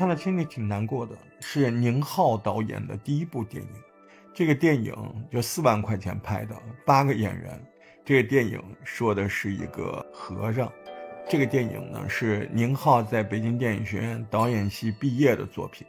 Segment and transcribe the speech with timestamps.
[0.00, 3.68] 看了心里挺难过的，是宁浩导演的第一部电影。
[4.32, 4.94] 这个电影
[5.30, 6.56] 就四万块钱拍的，
[6.86, 7.62] 八个演员。
[8.02, 10.72] 这个电影说的是一个和尚。
[11.28, 15.86] 这个电影呢是宁浩在北京电影学院导演系毕业的作品，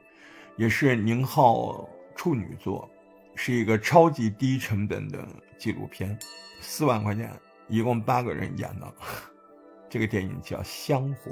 [0.57, 2.91] 也是宁浩处女作，
[3.35, 5.25] 是一个超级低成本的
[5.57, 6.19] 纪录片。
[6.59, 7.31] 四万块钱，
[7.69, 8.93] 一共八个人演的。
[9.89, 11.31] 这个电影叫《香火》，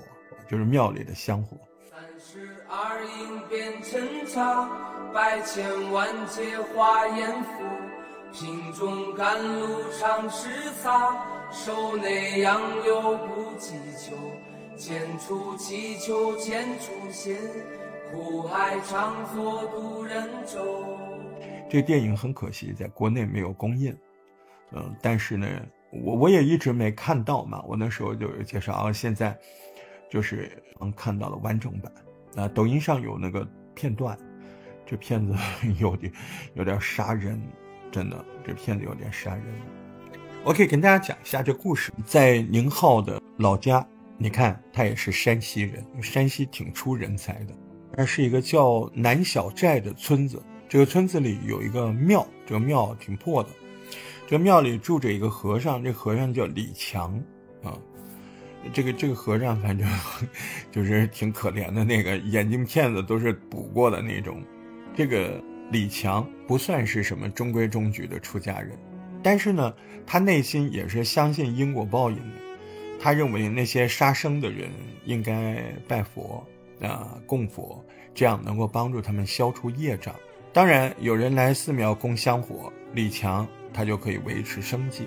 [0.50, 1.58] 就是庙里的香火。
[1.92, 4.70] 三十二应变成茶，
[5.12, 7.50] 百千万劫化烟浮。
[8.32, 14.16] 瓶中甘露常时洒，手内杨柳不计秋。
[14.78, 17.36] 剑出祈求剑出现，
[18.12, 20.86] 苦海常作渡人舟。
[21.70, 23.98] 这电影很可惜，在国内没有公映。
[24.72, 25.48] 嗯，但是呢。
[25.92, 29.36] 我我也一直没看到嘛，我那时候就有介绍啊，现在
[30.08, 31.92] 就是能看到了完整版
[32.36, 34.18] 啊，抖音上有那个片段，
[34.86, 35.34] 这片子
[35.80, 36.12] 有点
[36.54, 37.42] 有点杀人，
[37.92, 39.44] 真的，这片子有点杀人。
[40.44, 43.86] 我可以跟大家讲一下这故事，在宁浩的老家，
[44.18, 47.54] 你看他也是山西人，山西挺出人才的，
[47.98, 53.50] 那是一个叫南小寨的村子，这个村子里有一个庙，这个庙挺破的。
[54.28, 57.16] 这个庙里住着一个和尚，这和尚叫李强，
[57.64, 57.76] 啊，
[58.74, 59.88] 这个这个和尚反正
[60.72, 64.44] 就是挺可怜的，那个眼镜片子都是补过的那种。
[64.96, 68.78] 这个李强不算是什么中规中矩的出家人，
[69.24, 69.74] 但是呢，
[70.06, 72.36] 他内心也是相信因果报应的。
[73.00, 74.70] 他认为那些杀生的人
[75.06, 76.46] 应该拜佛
[76.82, 77.84] 啊，供佛，
[78.14, 80.14] 这样能够帮助他们消除业障。
[80.52, 83.48] 当然，有人来寺庙供香火，李强。
[83.72, 85.04] 他就可以维持生计。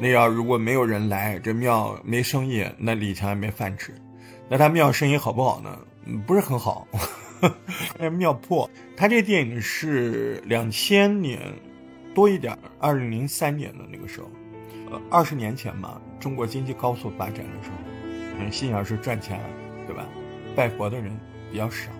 [0.00, 3.94] 那要如果没有人来，这庙没生意，那李强也没饭吃。
[4.48, 5.78] 那他庙生意好不好呢？
[6.26, 6.88] 不是很好。
[7.98, 8.68] 那庙破。
[8.96, 11.40] 他这电影是两千年
[12.14, 14.30] 多一点，二零零三年的那个时候，
[14.90, 17.76] 呃，二十年前嘛，中国经济高速发展的时候，
[18.38, 19.38] 嗯，信仰是赚钱，
[19.86, 20.06] 对吧？
[20.56, 21.16] 拜佛的人
[21.52, 21.90] 比较少，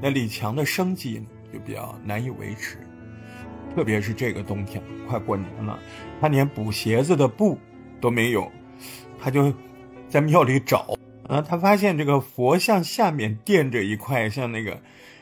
[0.00, 2.78] 那李强的生计就比较难以维持。
[3.74, 5.78] 特别是这个冬天快过年了，
[6.20, 7.58] 他连补鞋子的布
[8.00, 8.50] 都没有，
[9.18, 9.52] 他就
[10.08, 10.94] 在庙里找
[11.26, 14.78] 啊，他发现这个佛像下面垫着一块像那个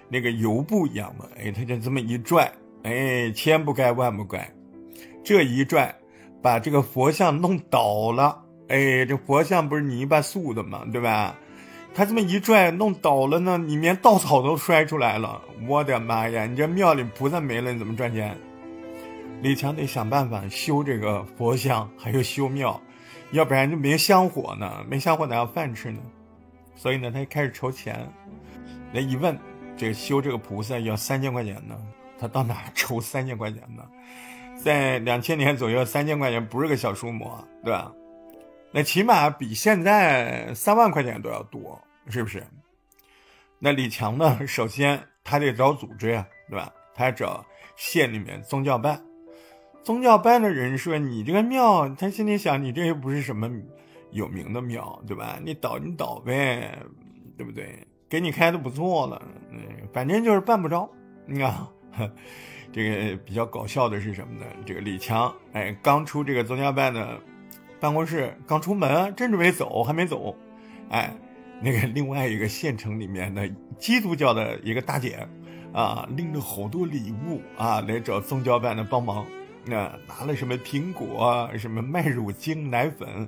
[0.09, 2.51] 那个油布一样的，哎，他就这么一拽，
[2.83, 4.53] 哎，千不该万不该，
[5.23, 5.95] 这一拽
[6.43, 11.39] 把这个佛像弄倒了，哎，这佛像不是泥巴塑的嘛，对吧？
[11.93, 15.41] 他这么一拽，弄倒了呢，里面稻草都摔出来了。
[15.67, 16.47] 我的妈呀！
[16.47, 18.37] 你这庙里菩萨没了，你怎么赚钱？
[19.43, 22.81] 李强得想办法修这个佛像，还有修庙，
[23.33, 24.85] 要不然就没香火呢。
[24.89, 26.01] 没香火哪有饭吃呢？
[26.77, 28.09] 所以呢，他就开始筹钱。
[28.93, 29.39] 那一问，
[29.77, 31.77] 这个修这个菩萨要三千块钱呢，
[32.19, 33.83] 他到哪筹三千块钱呢？
[34.63, 37.31] 在两千年左右，三千块钱不是个小数目，
[37.65, 37.91] 对吧？
[38.73, 42.47] 那起码比现在三万块钱都要多，是不是？
[43.59, 44.47] 那李强呢？
[44.47, 46.73] 首先他得找组织呀，对吧？
[46.95, 47.45] 他找
[47.77, 49.03] 县里面宗教办，
[49.83, 53.51] 宗教办的人说：“你这个庙，他心里想，你这又不是什么
[54.13, 55.39] 有名的庙，对吧？
[55.45, 56.79] 你倒你倒呗，
[57.37, 57.87] 对不对？
[58.09, 59.21] 给你开的不错了，
[59.51, 59.61] 嗯，
[59.93, 60.89] 反正就是办不着。
[61.27, 61.53] 你看，
[62.73, 64.47] 这个比较搞笑的是什么呢？
[64.65, 67.21] 这个李强，哎，刚出这个宗教办的。”
[67.81, 70.37] 办公室刚出门，正准备走，还没走，
[70.91, 71.11] 哎，
[71.63, 75.27] 那个另外一个县城里面的基督教的一个大姐，
[75.73, 79.25] 啊，拎着好多礼物啊，来找宗教办的帮忙，
[79.65, 83.27] 那拿了什么苹果，什么麦乳精、奶粉，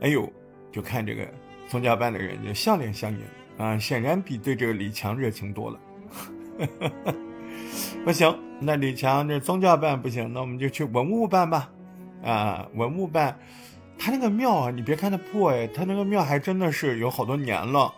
[0.00, 0.28] 哎呦，
[0.72, 1.24] 就看这个
[1.68, 3.20] 宗教办的人就笑脸相迎
[3.58, 5.78] 啊，显然比对这个李强热情多了。
[8.04, 11.70] 不行，那李强这宗教办不行，那我们就去文物办吧，
[12.24, 13.38] 啊，文物办。
[13.98, 17.94] 他那个庙啊，你别看它破哎，他那个庙还真的是有好多年了，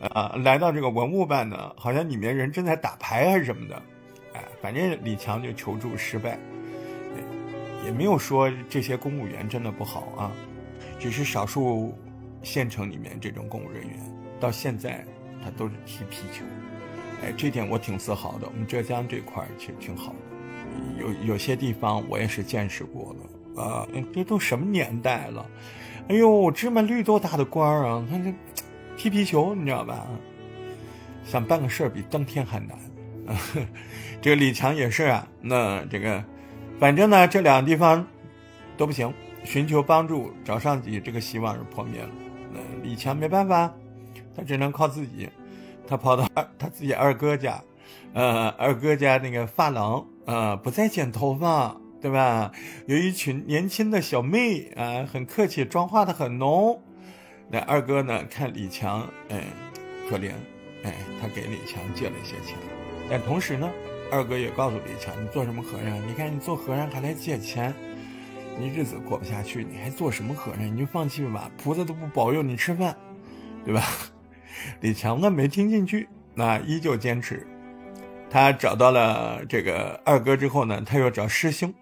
[0.00, 3.82] 啊，来到这个文物办呢，好像里面人正在打牌还是什么的，
[4.34, 6.38] 哎，反正李强就求助失败，
[7.84, 10.32] 也没有说这些公务员真的不好啊，
[10.98, 11.92] 只是少数
[12.42, 13.98] 县城里面这种公务人员
[14.38, 15.04] 到现在
[15.42, 16.44] 他都是踢皮球，
[17.24, 18.46] 哎，这点我挺自豪的。
[18.46, 23.28] 我们浙江这块其实挺好的，有有些地方我也是见识过了。
[23.56, 25.46] 啊，这都什么年代了？
[26.08, 28.04] 哎呦，芝麻绿豆大的官儿啊！
[28.10, 28.34] 他这
[28.96, 30.06] 踢皮球，你知道吧？
[31.24, 32.76] 想办个事儿比登天还难。
[33.26, 33.38] 啊
[34.20, 35.26] 这个李强也是啊。
[35.40, 36.22] 那这个，
[36.78, 38.04] 反正呢，这两个地方
[38.76, 39.12] 都不行。
[39.44, 42.10] 寻求帮助，找上级，这个希望是破灭了。
[42.52, 43.72] 那李强没办法，
[44.36, 45.28] 他只能靠自己。
[45.84, 46.28] 他跑到
[46.58, 47.60] 他自己二哥家，
[48.14, 52.50] 呃，二哥家那个发廊，呃，不再剪头发，对吧？
[52.86, 56.82] 有一群年轻的小妹啊，很客气，妆化的很浓。
[57.48, 59.44] 那二哥呢，看李强，哎，
[60.10, 60.32] 可怜，
[60.82, 62.58] 哎，他给李强借了一些钱，
[63.08, 63.70] 但同时呢，
[64.10, 66.08] 二哥也告诉李强，你做什么和尚？
[66.08, 67.72] 你看你做和尚还来借钱，
[68.58, 70.74] 你日子过不下去，你还做什么和尚？
[70.74, 72.96] 你就放弃吧，菩萨都不保佑你吃饭，
[73.64, 73.82] 对吧？
[74.80, 77.46] 李强呢没听进去，那依旧坚持。
[78.30, 81.72] 他找到了这个二哥之后呢，他又找师兄。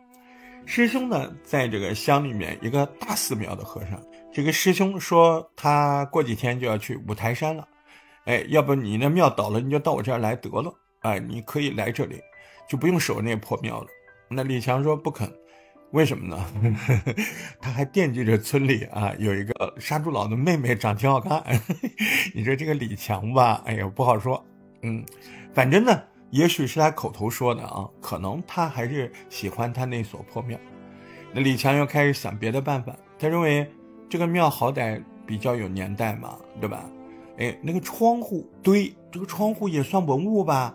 [0.73, 4.01] 师兄呢，在这个乡里面一个大寺庙的和尚。
[4.33, 7.67] 这个师兄说他过几天就要去五台山了，
[8.25, 10.73] 哎，要不你那庙倒了，你就到我这儿来得了。
[11.01, 12.21] 哎，你可以来这里，
[12.69, 13.89] 就不用守那破庙了。
[14.29, 15.29] 那李强说不肯，
[15.91, 16.47] 为什么呢？
[17.61, 21.43] 他还惦记着村里啊有一个杀猪佬的妹妹长挺好看。
[22.33, 24.41] 你说这个李强吧，哎呀不好说。
[24.83, 25.05] 嗯，
[25.53, 30.59] 反正呢，也许是他口头说的啊，可能他还是喜欢他那所破庙。
[31.33, 33.71] 那李强又开始想别的办法，他认为
[34.09, 36.85] 这个庙好歹比较有年代嘛，对吧？
[37.39, 40.75] 哎，那个窗户，对，这个窗户也算文物吧，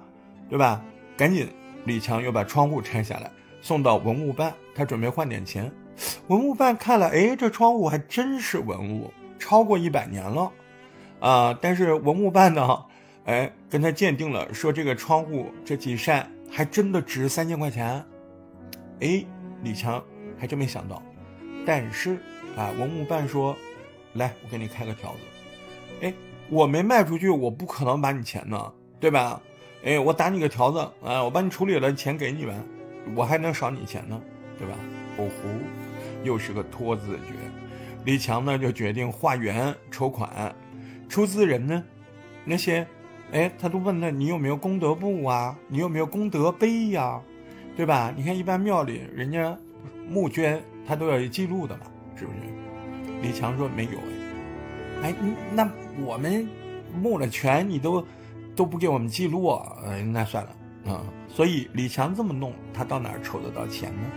[0.50, 0.84] 对吧？
[1.16, 1.48] 赶紧，
[1.86, 3.32] 李强又把窗户拆下来。
[3.62, 5.72] 送到文物办，他准备换点钱。
[6.28, 10.52] 文物办看了，哎，这窗户还真是文物，超过一百年了，
[11.20, 11.58] 啊！
[11.60, 12.86] 但是文物办呢，
[13.26, 18.04] 哎，跟他鉴定了，说这个窗户这几扇还真的值三千块钱。
[19.02, 19.26] 哎，
[19.64, 20.04] 李强
[20.38, 21.02] 还真没想到。
[21.66, 22.18] 但是
[22.56, 23.56] 啊，文物办说，
[24.14, 25.20] 来，我给你开个条子，
[26.02, 26.14] 哎，
[26.50, 29.42] 我没卖出去，我不可能把你钱呢，对吧？
[29.84, 32.54] 哎，我打你个条子啊，我帮你处理了，钱给你呗。
[33.16, 34.22] 我还能少你钱呢，
[34.58, 34.74] 对吧？
[35.18, 37.34] 哦呼，又是个拖字诀。
[38.04, 40.56] 李强呢就决定化缘筹款，
[41.10, 41.84] 出资人呢，
[42.44, 42.86] 那些，
[43.36, 45.54] 哎，他都问他你有没有功德簿啊？
[45.68, 47.22] 你有没有功德碑呀？
[47.76, 48.14] 对吧？
[48.16, 49.58] 你看一般庙里人家
[50.08, 51.82] 募捐，他都要有记录的嘛，
[52.16, 52.38] 是不是？
[53.22, 53.92] 李强说没有
[55.04, 55.16] 哎，哎，
[55.54, 55.70] 那
[56.02, 56.48] 我们
[56.98, 58.08] 募了钱，你都
[58.56, 59.50] 都不给我们记录，
[59.86, 60.94] 哎，那算了。
[60.94, 64.10] 啊，所以李强这么弄，他到哪儿筹得到钱呢？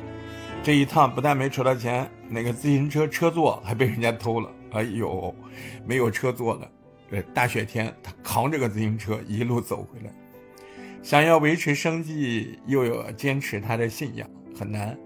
[0.62, 4.48] 这一趟不但没筹到钱，那个自行车车座还被人家偷了。
[4.70, 5.34] 哎呦，
[5.84, 6.70] 没有车座了。
[7.10, 10.12] 呃，大雪天，他扛着个自行车一路走回来，
[11.02, 14.28] 想要维持生计，又有坚持他的信仰，
[14.58, 14.96] 很难。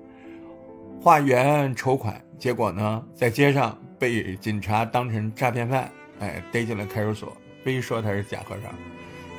[1.01, 5.91] 化缘筹款，结果呢，在街上被警察当成诈骗犯，
[6.21, 8.73] 哎，逮进了看守所，非说他是假和尚。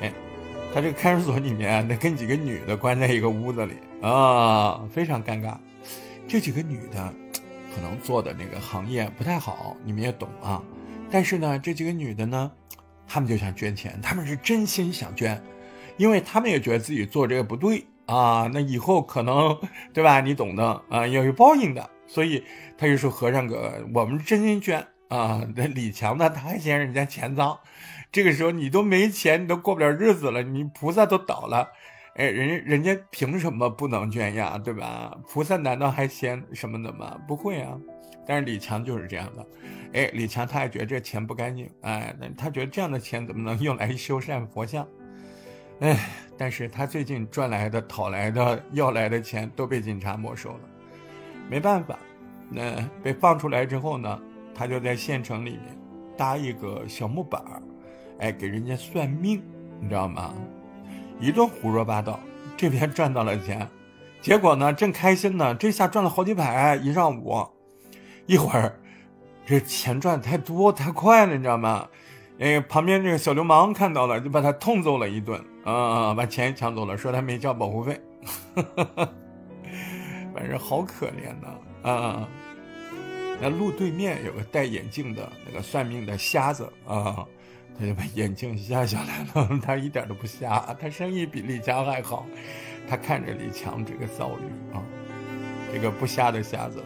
[0.00, 0.12] 哎
[0.74, 5.56] 他这个看守所里面，那跟几个女的关在一个屋子里啊，非常尴尬。
[6.26, 7.14] 这几个女的，
[7.74, 10.60] 可能做的那个行业不太好，你们也懂啊。
[11.14, 12.50] 但是呢，这几个女的呢，
[13.06, 15.40] 她们就想捐钱，她们是真心想捐，
[15.96, 18.50] 因为她们也觉得自己做这个不对啊。
[18.52, 19.56] 那以后可能，
[19.92, 20.20] 对吧？
[20.20, 21.88] 你懂的啊，要有报应的。
[22.08, 22.42] 所以
[22.76, 27.56] 他就说：“和尚哥，我们真心捐啊。”那李强呢，他还嫌人家钱脏。
[28.10, 31.68] 这个时候你都没钱，你都过不了日子了，你菩萨都倒了，
[32.16, 35.16] 哎，人人家凭什么不能捐呀，对吧？
[35.28, 37.16] 菩萨难道还嫌什么的吗？
[37.28, 37.78] 不会啊。
[38.26, 39.46] 但是李强就是这样的，
[39.92, 44.86] 哎，李强他也觉得这钱不干净，哎，那他觉得这样的钱怎么能用来修缮佛像？
[45.80, 45.98] 哎，
[46.38, 50.60] 但是他最近赚来的、讨来的、 要来的钱都被警察没收了，
[51.50, 51.98] 没办法，
[52.48, 54.20] 那被放出来之后呢，
[54.54, 55.76] 他就在县城里面
[56.16, 57.62] 搭一个小木板儿。
[58.20, 59.42] 哎，给人家算命，
[59.80, 60.32] 你知道吗？
[61.18, 62.20] 一顿胡说八道，
[62.56, 63.68] 这边赚到了钱，
[64.20, 67.44] 结果呢，正开心呢，这下赚了好几百一上午，
[68.26, 68.74] 一会儿，
[69.46, 71.88] 这钱赚太多太快了，你知道吗？
[72.38, 78.00] 哎，旁边这个小流氓看到了，就把他痛揍了一顿，啊，把钱抢走了，说他没交保护费，
[80.34, 82.28] 反正好可怜呐，啊，
[83.40, 87.24] 那路对面有个戴眼镜的那个算命的瞎子啊。
[87.76, 92.24] 他就把眼镜下下来了， 他一点都不瞎，他生意比李强还好。
[92.88, 94.78] 他看着李强这个遭遇啊，
[95.72, 96.80] 这个不瞎的瞎子，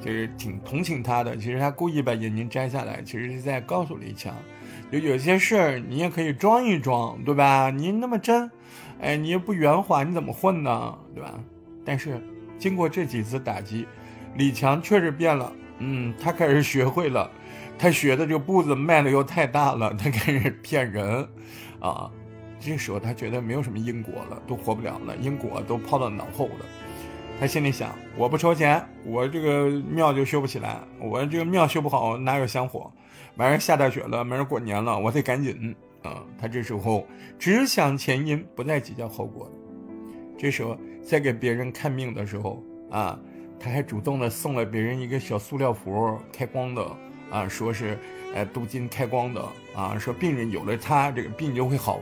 [0.00, 1.36] 就是挺同情他的。
[1.36, 4.34] 其实他故意把眼镜摘下来，其实是在告诉李强，
[4.90, 7.70] 就有些事儿你也可以装一装，对吧？
[7.70, 8.50] 你那么真，
[9.00, 10.98] 哎，你也不圆滑，你怎么混呢？
[11.14, 11.38] 对吧？
[11.84, 12.20] 但是
[12.58, 13.86] 经过这几次打击，
[14.36, 17.30] 李强确实变了，嗯，他开始学会了。
[17.78, 21.26] 他学的这个步子迈的又太大了，他开始骗人，
[21.78, 22.10] 啊，
[22.60, 26.66] 这时候他觉得没有什么因果了，都活不了了，因果都抛到脑后了。
[27.40, 32.92] 他心里想：我不筹钱，我这个庙就修不起来，我这个庙修不好哪有香火？
[33.36, 37.06] 晚上下大雪了，明儿过年了，我得赶紧啊，他这时候
[37.38, 39.50] 只想前因，不再计较后果
[40.36, 43.18] 这时候在给别人看命的时候啊，
[43.58, 46.86] 他还主动的送了别人一个小塑料符，开光的
[47.30, 47.96] 啊，说是
[48.34, 49.42] 呃镀金开光的
[49.74, 52.00] 啊，说病人有了它，这个病就会好。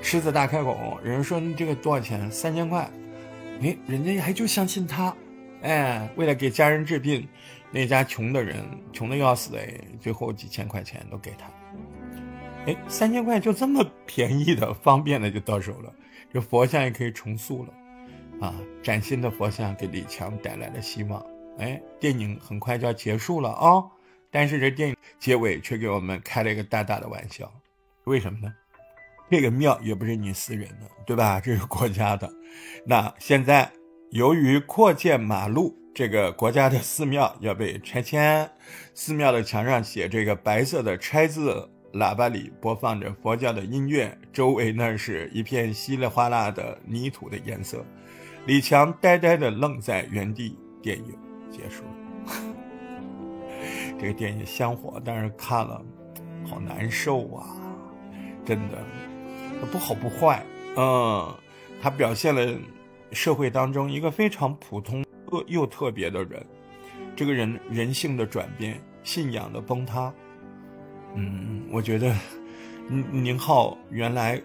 [0.00, 2.28] 狮子大开口，人说你这个多少钱？
[2.28, 2.90] 三千块。
[3.62, 5.14] 哎，人家还就相信他，
[5.62, 7.28] 哎，为了给家人治病，
[7.70, 8.56] 那家穷的人
[8.92, 9.60] 穷的要死的，
[10.00, 11.48] 最后几千块钱都给他。
[12.66, 15.94] 哎，三千块就这么便宜的、方便的就到手了，
[16.32, 21.24] 这佛像也可以重塑了，啊，崭新的佛像给李强带来了希望。
[21.58, 23.84] 哎，电影很快就要结束了啊，
[24.30, 27.52] 但是这电影结尾却给我们开了一个大大的玩笑，
[28.04, 28.52] 为什么呢？
[29.32, 31.40] 这个庙也不是你私人的，对吧？
[31.40, 32.30] 这是国家的。
[32.84, 33.72] 那现在
[34.10, 38.46] 由于扩建马路，这个国家的寺庙要被拆迁，
[38.92, 41.66] 寺庙的墙上写这个白色的拆字。
[41.94, 47.82] 喇叭里播放着佛教的音乐，周围那是一片稀里哗啦的泥土的颜色。
[48.44, 50.58] 李强呆呆地愣在原地。
[50.82, 51.16] 电影
[51.50, 52.32] 结束了，
[53.98, 55.80] 这个电影香火，但是看了
[56.46, 57.46] 好难受啊！
[58.44, 58.78] 真的，
[59.66, 60.44] 不好不坏，
[60.76, 61.34] 嗯，
[61.80, 62.58] 他表现了
[63.12, 66.44] 社会当中一个非常普通又又特别的人，
[67.14, 70.12] 这个人人性的转变，信仰的崩塌。
[71.14, 72.14] 嗯，我觉得，
[72.88, 74.40] 宁宁浩原来，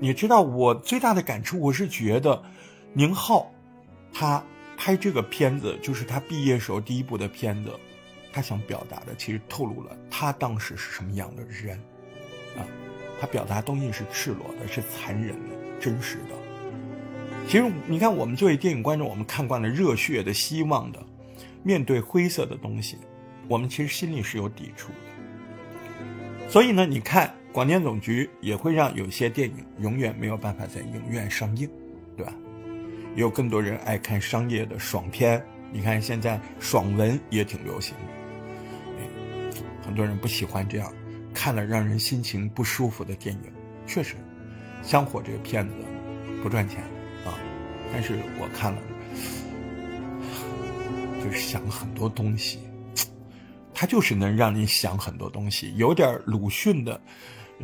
[0.00, 2.42] 你知道我最大的感触，我是觉得，
[2.92, 3.52] 宁浩，
[4.12, 4.42] 他
[4.76, 7.72] 拍这个片子就是他毕业时候第一部的片子，
[8.32, 11.76] 他想表达的其实透露了他当时是什么样的人，
[12.56, 12.62] 啊，
[13.20, 16.34] 他表达东西是赤裸的，是残忍的，真实的。
[17.48, 21.00] 其实你看，我们作为电影观众，我们看惯了热血的、希望的，
[21.62, 22.98] 面对灰色的东西，
[23.48, 26.48] 我们其实心里是有抵触的。
[26.48, 31.68] 所以呢，你看广电总局也会让有些电影永远没有办法在影院上映，
[32.16, 32.32] 对吧？
[33.14, 35.42] 有更多人爱看商业的爽片，
[35.72, 40.92] 你看现在爽文也挺流行的，很多人不喜欢这样
[41.46, 43.52] 看了让人心情不舒服的电影。
[43.86, 44.16] 确实，
[44.82, 45.74] 《香火》这个片子
[46.42, 46.80] 不赚钱
[47.24, 47.38] 啊，
[47.92, 48.82] 但是我看了，
[51.22, 52.58] 就是想很多东西。
[53.72, 57.00] 它就是能让你想很多东西，有点鲁迅的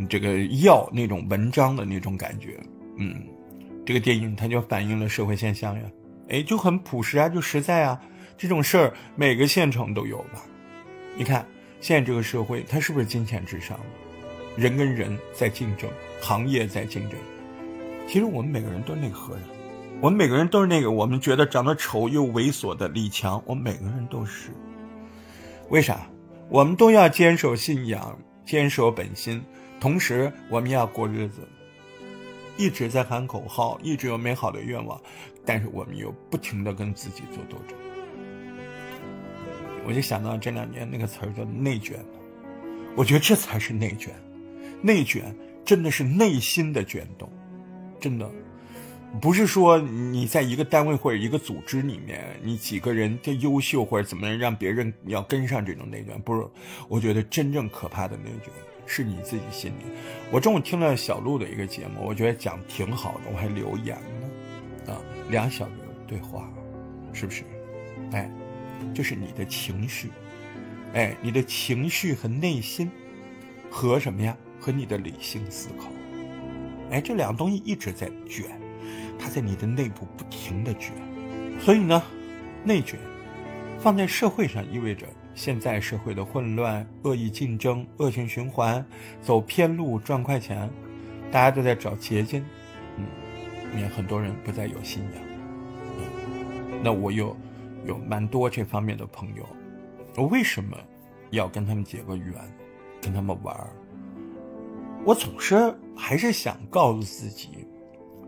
[0.08, 2.60] 这个药那种文章的那种感觉。
[2.98, 3.20] 嗯，
[3.84, 5.82] 这个电影它就反映了社会现象呀，
[6.28, 8.00] 哎，就很朴实啊，就实在啊。
[8.38, 10.40] 这种事儿每个县城都有吧？
[11.16, 11.44] 你看
[11.82, 13.78] 现在这个社会，它是不是金钱至上？
[14.56, 17.18] 人跟人在竞争，行业在竞争。
[18.06, 19.42] 其实我们每个人都是那个和尚，
[20.00, 24.50] 我们每个人都是那个我们觉得长得丑又猥琐的李强，我们每个人都是。
[25.70, 26.06] 为啥？
[26.48, 29.42] 我们都要坚守信仰，坚守本心，
[29.80, 31.40] 同时我们要过日子，
[32.56, 35.00] 一直在喊口号，一直有美好的愿望，
[35.44, 37.76] 但是我们又不停的跟自己做斗争。
[39.86, 41.98] 我就想到这两年那个词儿叫内卷，
[42.96, 44.14] 我觉得这才是内卷，
[44.80, 45.34] 内卷
[45.64, 47.28] 真的是内心的卷动，
[48.00, 48.30] 真的。
[49.20, 56.46] 不是说你在一个单位或者一个组织里面，你几个人的优秀或者怎么样让别人要跟上这种内卷，不是？
[56.88, 58.50] 我觉得真正可怕的内卷
[58.86, 59.84] 是你自己心里。
[60.30, 63.98] 我中午听了小鹿的一个节目，我觉得讲挺好的，我还留言
[64.86, 64.92] 呢。
[64.94, 65.72] 啊，两小时
[66.06, 66.50] 对话，
[67.12, 67.44] 是不是？
[68.12, 68.30] 哎，
[68.94, 70.10] 就是你的情绪，
[70.94, 72.90] 哎，你的情绪和内心，
[73.70, 74.36] 和什么呀？
[74.60, 75.90] 和你的理性思考，
[76.90, 78.46] 哎，这两个东西一直在卷。
[79.18, 80.92] 它在你的内部不停的卷，
[81.60, 82.02] 所以呢，
[82.64, 82.98] 内卷
[83.78, 88.84] 放在社会上意味着现在社会的混乱、恶意竞争、恶性循环，
[89.20, 90.68] 走偏路赚快钱，
[91.30, 92.44] 大家都在找捷径，
[92.96, 95.22] 嗯，也很多人不再有信仰，
[96.82, 97.36] 那我又
[97.84, 99.46] 有蛮多这方面的朋友，
[100.16, 100.76] 我为什么
[101.30, 102.34] 要跟他们结个缘，
[103.00, 103.70] 跟他们玩儿？
[105.04, 107.66] 我总是还是想告诉自己。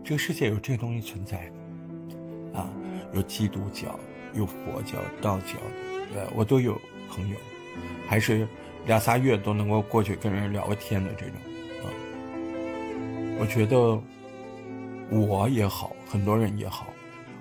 [0.03, 1.51] 这个世界有这东西存在，
[2.53, 2.69] 啊，
[3.11, 3.99] 有基督教，
[4.33, 5.55] 有佛教、道教，
[6.13, 7.35] 呃，我都有朋友，
[8.07, 8.47] 还是
[8.85, 11.35] 俩仨月都能够过去跟人聊个天的这种，
[11.81, 11.89] 啊，
[13.39, 13.99] 我觉得
[15.09, 16.85] 我也好，很多人也好，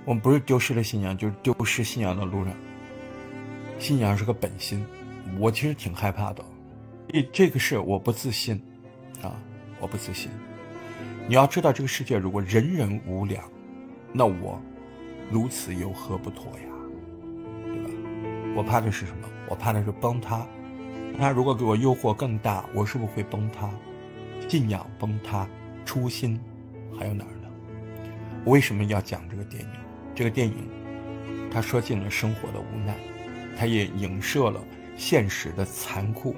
[0.04, 2.54] 我们不是丢失了信仰，就是丢失信仰的路上，
[3.78, 4.84] 信仰是个本心，
[5.38, 6.44] 我其实挺害怕的，
[7.08, 8.60] 这这个事我不自信，
[9.22, 9.34] 啊，
[9.80, 10.30] 我不自信。
[11.26, 13.42] 你要知道，这个世界如果人人无良，
[14.12, 14.60] 那我
[15.30, 16.66] 如此有何不妥呀？
[17.64, 17.90] 对吧？
[18.56, 19.28] 我怕的是什么？
[19.48, 20.46] 我怕的是崩塌。
[21.16, 23.70] 他如果给我诱惑更大，我是不是会崩塌？
[24.48, 25.48] 信仰崩塌，
[25.86, 26.38] 初心
[26.98, 27.48] 还有哪儿呢？
[28.44, 29.83] 我为什么要讲这个电影？
[30.14, 30.68] 这个电影，
[31.50, 32.96] 它说尽了生活的无奈，
[33.58, 34.62] 它也影射了
[34.96, 36.36] 现实的残酷。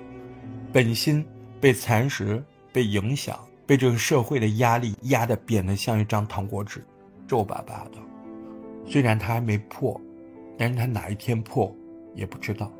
[0.72, 1.24] 本心
[1.60, 2.42] 被蚕食、
[2.72, 6.84] 被影响、被这个社会的压力压得扁得像一张糖果纸，
[7.26, 7.98] 皱巴巴的。
[8.86, 10.00] 虽然它还没破，
[10.56, 11.74] 但是它哪一天破
[12.14, 12.72] 也不知道。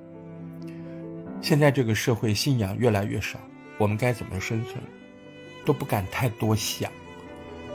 [1.42, 3.38] 现在这个社会信仰越来越少，
[3.78, 4.82] 我们该怎么生存，
[5.64, 6.90] 都不敢太多想，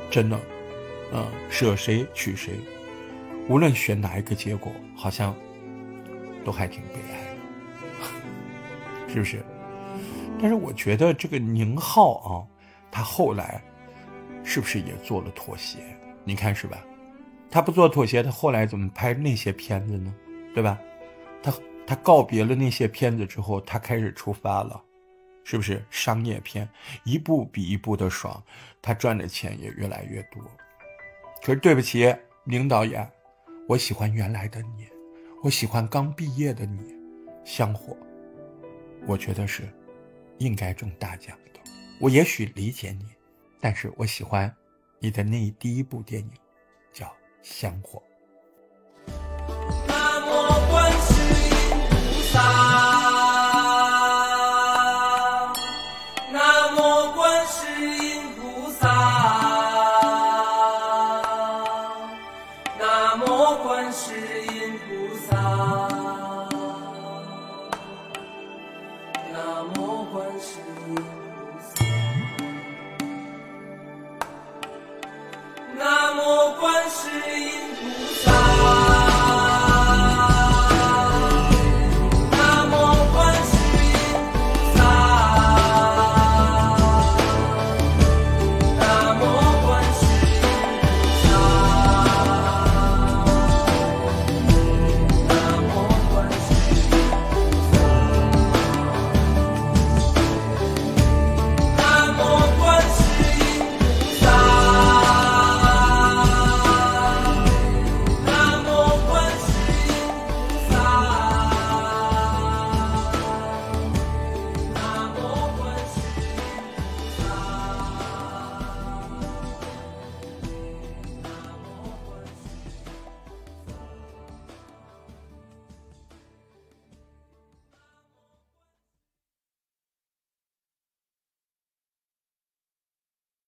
[0.09, 0.39] 真的。
[1.13, 2.53] 嗯，舍谁取谁，
[3.47, 5.35] 无论选哪一个结果，好像
[6.45, 7.35] 都还挺悲哀
[9.07, 9.43] 的，是不是？
[10.39, 12.47] 但是我觉得这个宁浩啊，
[12.89, 13.61] 他后来
[14.43, 15.79] 是不是也做了妥协？
[16.23, 16.83] 你看是吧？
[17.49, 20.13] 他不做妥协，他后来怎么拍那些片子呢？
[20.53, 20.79] 对吧？
[21.43, 21.53] 他
[21.85, 24.81] 他告别了那些片子之后，他开始出发了，
[25.43, 25.83] 是不是？
[25.89, 26.67] 商业片
[27.03, 28.41] 一部比一部的爽，
[28.81, 30.41] 他赚的钱也越来越多。
[31.43, 33.07] 可是对不起，宁导演，
[33.71, 34.85] 我喜欢原来的你，
[35.41, 36.93] 我喜欢刚毕业的你，
[37.45, 37.95] 香火，
[39.07, 39.63] 我觉得是
[40.39, 41.59] 应该中大奖的。
[41.97, 43.05] 我也许理解你，
[43.61, 44.53] 但是我喜欢
[44.99, 46.31] 你的那第一部电影，
[46.91, 47.05] 叫
[47.41, 47.97] 《香火》。
[70.41, 70.80] ocean.